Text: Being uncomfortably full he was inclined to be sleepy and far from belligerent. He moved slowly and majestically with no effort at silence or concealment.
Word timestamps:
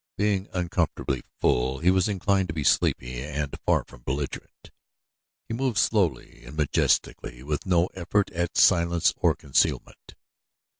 Being 0.17 0.47
uncomfortably 0.51 1.21
full 1.39 1.77
he 1.77 1.91
was 1.91 2.07
inclined 2.09 2.47
to 2.47 2.55
be 2.55 2.63
sleepy 2.63 3.21
and 3.21 3.55
far 3.67 3.83
from 3.85 4.01
belligerent. 4.01 4.71
He 5.47 5.53
moved 5.53 5.77
slowly 5.77 6.43
and 6.43 6.57
majestically 6.57 7.43
with 7.43 7.67
no 7.67 7.85
effort 7.93 8.31
at 8.31 8.57
silence 8.57 9.13
or 9.17 9.35
concealment. 9.35 10.15